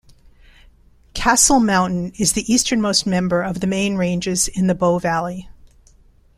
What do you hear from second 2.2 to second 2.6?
the